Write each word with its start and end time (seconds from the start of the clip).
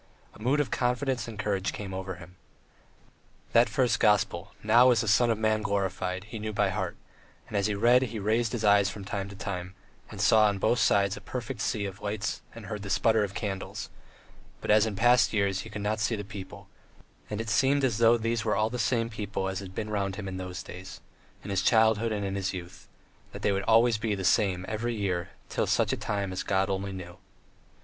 A 0.33 0.39
mood 0.41 0.59
of 0.59 0.71
confidence 0.71 1.27
and 1.27 1.37
courage 1.37 1.73
came 1.73 1.93
over 1.93 2.15
him. 2.15 2.35
That 3.53 3.69
first 3.69 3.99
gospel, 3.99 4.55
"Now 4.63 4.89
is 4.89 5.01
the 5.01 5.07
Son 5.07 5.29
of 5.29 5.37
Man 5.37 5.61
glorified," 5.61 6.23
he 6.23 6.39
knew 6.39 6.51
by 6.51 6.69
heart; 6.69 6.97
and 7.47 7.55
as 7.55 7.67
he 7.67 7.75
read 7.75 8.01
he 8.01 8.17
raised 8.17 8.51
his 8.51 8.63
eyes 8.65 8.89
from 8.89 9.05
time 9.05 9.29
to 9.29 9.35
time, 9.35 9.75
and 10.09 10.19
saw 10.19 10.45
on 10.47 10.57
both 10.57 10.79
sides 10.79 11.17
a 11.17 11.21
perfect 11.21 11.61
sea 11.61 11.85
of 11.85 12.01
lights 12.01 12.41
and 12.55 12.65
heard 12.65 12.81
the 12.81 12.89
splutter 12.89 13.23
of 13.23 13.35
candles, 13.35 13.91
but, 14.59 14.71
as 14.71 14.87
in 14.87 14.95
past 14.95 15.33
years, 15.33 15.59
he 15.59 15.69
could 15.69 15.83
not 15.83 15.99
see 15.99 16.15
the 16.15 16.23
people, 16.23 16.67
and 17.29 17.39
it 17.39 17.47
seemed 17.47 17.83
as 17.83 17.99
though 17.99 18.17
these 18.17 18.43
were 18.43 18.55
all 18.55 18.71
the 18.71 18.79
same 18.79 19.07
people 19.07 19.47
as 19.47 19.59
had 19.59 19.75
been 19.75 19.91
round 19.91 20.15
him 20.15 20.27
in 20.27 20.37
those 20.37 20.63
days, 20.63 20.99
in 21.43 21.51
his 21.51 21.61
childhood 21.61 22.11
and 22.11 22.35
his 22.35 22.53
youth; 22.55 22.87
that 23.33 23.43
they 23.43 23.51
would 23.51 23.63
always 23.65 23.99
be 23.99 24.15
the 24.15 24.25
same 24.25 24.65
every 24.67 24.95
year 24.95 25.19
and 25.19 25.29
till 25.49 25.67
such 25.67 25.91
time 25.99 26.33
as 26.33 26.41
God 26.41 26.71
only 26.71 26.91
knew. 26.91 27.17